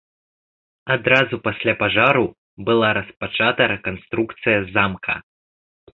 [0.95, 2.25] Адразу пасля пажару
[2.69, 5.15] была распачата рэканструкцыя замка.